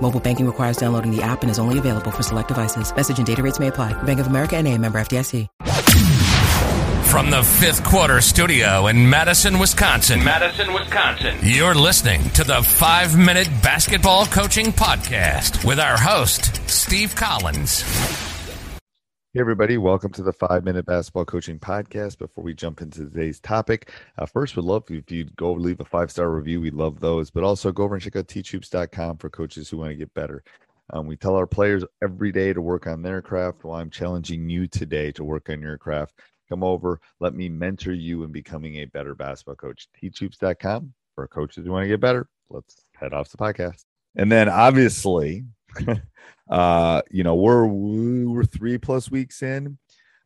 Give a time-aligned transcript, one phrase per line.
[0.00, 2.94] Mobile banking requires downloading the app and is only available for select devices.
[2.94, 3.92] Message and data rates may apply.
[4.02, 5.46] Bank of America and a member FDIC.
[7.10, 10.22] From the fifth quarter studio in Madison, Wisconsin.
[10.22, 11.36] Madison, Wisconsin.
[11.42, 18.29] You're listening to the five minute basketball coaching podcast with our host, Steve Collins.
[19.32, 22.18] Hey, everybody, welcome to the Five Minute Basketball Coaching Podcast.
[22.18, 25.84] Before we jump into today's topic, uh, first, we'd love if you'd go leave a
[25.84, 26.60] five star review.
[26.60, 29.90] We love those, but also go over and check out teachhoops.com for coaches who want
[29.90, 30.42] to get better.
[30.92, 33.62] Um, we tell our players every day to work on their craft.
[33.62, 36.18] Well, I'm challenging you today to work on your craft.
[36.48, 39.86] Come over, let me mentor you in becoming a better basketball coach.
[40.02, 42.28] Teachhoops.com for coaches who want to get better.
[42.48, 43.84] Let's head off the podcast.
[44.16, 45.44] And then, obviously,
[46.50, 49.78] uh, you know, we're we're three plus weeks in.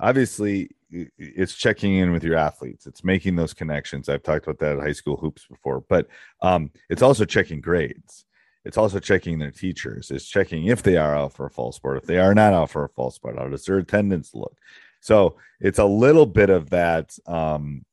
[0.00, 0.70] Obviously,
[1.18, 2.86] it's checking in with your athletes.
[2.86, 4.08] It's making those connections.
[4.08, 6.06] I've talked about that at high school hoops before, but
[6.40, 8.24] um, it's also checking grades.
[8.64, 10.10] It's also checking their teachers.
[10.10, 12.70] It's checking if they are out for a fall sport, if they are not out
[12.70, 13.38] for a fall sport.
[13.38, 14.56] How does their attendance look?
[15.00, 17.84] So it's a little bit of that, um,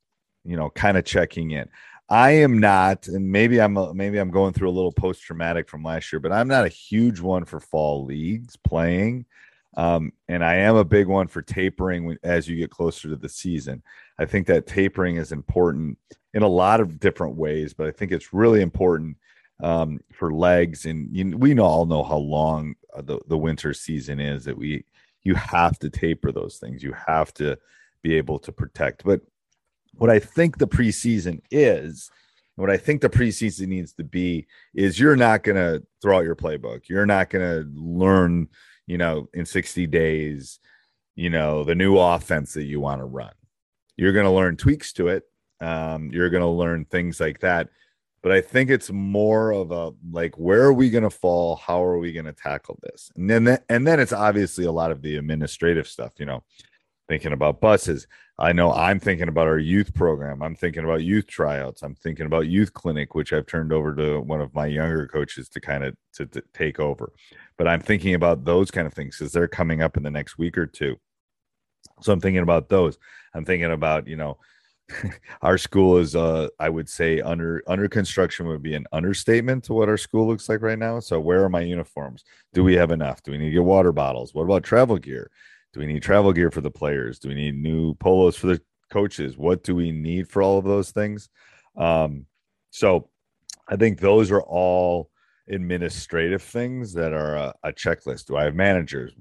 [0.43, 1.67] you know, kind of checking in.
[2.09, 5.69] I am not, and maybe I'm a, maybe I'm going through a little post traumatic
[5.69, 9.25] from last year, but I'm not a huge one for fall leagues playing,
[9.77, 13.29] um, and I am a big one for tapering as you get closer to the
[13.29, 13.83] season.
[14.17, 15.99] I think that tapering is important
[16.33, 19.17] in a lot of different ways, but I think it's really important
[19.61, 24.19] um, for legs, and you, we all know how long uh, the the winter season
[24.19, 24.45] is.
[24.45, 24.83] That we
[25.23, 26.81] you have to taper those things.
[26.81, 27.57] You have to
[28.01, 29.21] be able to protect, but
[29.99, 32.09] what I think the preseason is,
[32.55, 36.25] what I think the preseason needs to be is you're not going to throw out
[36.25, 36.89] your playbook.
[36.89, 38.47] You're not going to learn,
[38.87, 40.59] you know, in 60 days,
[41.15, 43.33] you know, the new offense that you want to run.
[43.97, 45.23] You're going to learn tweaks to it.
[45.61, 47.69] Um, you're going to learn things like that.
[48.21, 51.55] But I think it's more of a like, where are we going to fall?
[51.55, 53.11] How are we going to tackle this?
[53.15, 56.43] And then, and then it's obviously a lot of the administrative stuff, you know,
[57.09, 58.07] thinking about buses.
[58.37, 60.41] I know I'm thinking about our youth program.
[60.41, 61.81] I'm thinking about youth tryouts.
[61.81, 65.49] I'm thinking about youth clinic, which I've turned over to one of my younger coaches
[65.49, 67.11] to kind of to, to take over.
[67.57, 70.37] But I'm thinking about those kind of things because they're coming up in the next
[70.37, 70.97] week or two.
[72.01, 72.97] So I'm thinking about those.
[73.33, 74.37] I'm thinking about you know,
[75.41, 79.73] our school is uh I would say under under construction would be an understatement to
[79.73, 80.99] what our school looks like right now.
[80.99, 82.23] So where are my uniforms?
[82.53, 83.23] Do we have enough?
[83.23, 84.33] Do we need to get water bottles?
[84.33, 85.31] What about travel gear?
[85.73, 87.19] Do we need travel gear for the players?
[87.19, 89.37] Do we need new polos for the coaches?
[89.37, 91.29] What do we need for all of those things?
[91.77, 92.25] Um,
[92.71, 93.09] so
[93.67, 95.09] I think those are all
[95.49, 98.25] administrative things that are a, a, checklist.
[98.25, 99.13] Do I have managers?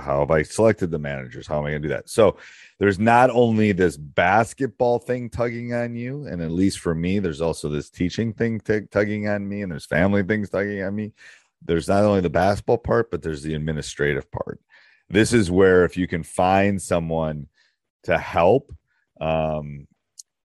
[0.00, 1.46] How have I selected the managers?
[1.46, 2.08] How am I going to do that?
[2.08, 2.36] So
[2.78, 7.40] there's not only this basketball thing tugging on you, and at least for me, there's
[7.40, 11.12] also this teaching thing t- tugging on me, and there's family things tugging on me.
[11.64, 14.60] There's not only the basketball part, but there's the administrative part
[15.08, 17.46] this is where if you can find someone
[18.04, 18.72] to help
[19.20, 19.86] um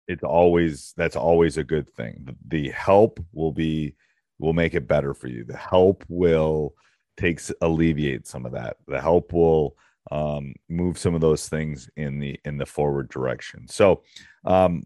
[0.07, 2.27] it's always that's always a good thing.
[2.47, 3.95] The help will be
[4.39, 5.43] will make it better for you.
[5.43, 6.75] The help will
[7.17, 8.77] takes alleviate some of that.
[8.87, 9.75] The help will
[10.11, 13.67] um, move some of those things in the in the forward direction.
[13.67, 14.03] So
[14.45, 14.83] um,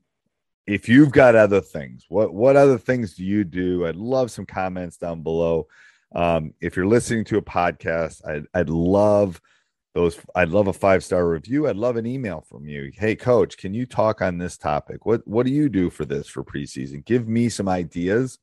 [0.65, 3.85] if you've got other things what what other things do you do?
[3.85, 5.67] I'd love some comments down below.
[6.13, 9.39] Um, if you're listening to a podcast i'd, I'd love
[9.93, 11.67] those I'd love a five star review.
[11.67, 12.91] I'd love an email from you.
[12.93, 15.05] Hey coach, can you talk on this topic?
[15.05, 17.05] What what do you do for this for preseason?
[17.05, 18.39] Give me some ideas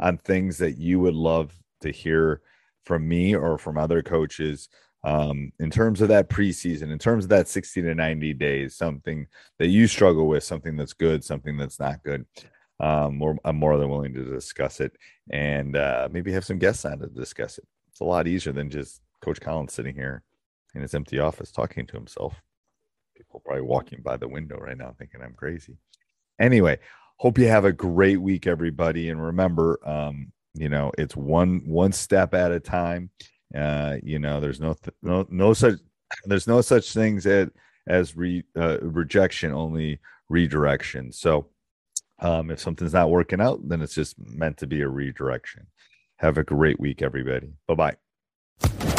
[0.00, 2.40] on things that you would love to hear
[2.84, 4.68] from me or from other coaches
[5.04, 9.26] um, in terms of that preseason, in terms of that 60 to 90 days, something
[9.58, 12.26] that you struggle with, something that's good, something that's not good.
[12.80, 14.96] Um, I'm more than willing to discuss it
[15.30, 17.64] and uh, maybe have some guests on to discuss it.
[17.90, 20.22] It's a lot easier than just Coach Collins sitting here
[20.74, 22.40] in his empty office talking to himself.
[23.16, 25.76] People probably walking by the window right now thinking I'm crazy.
[26.40, 26.78] Anyway,
[27.16, 29.08] hope you have a great week, everybody.
[29.08, 33.10] And remember, um, you know, it's one one step at a time.
[33.54, 35.74] Uh, you know, there's no th- no no such
[36.24, 37.48] there's no such things as
[37.86, 39.98] as re, uh, rejection, only
[40.28, 41.10] redirection.
[41.10, 41.46] So,
[42.20, 45.66] um, if something's not working out, then it's just meant to be a redirection.
[46.16, 47.52] Have a great week, everybody.
[47.66, 47.96] Bye
[48.60, 48.96] bye.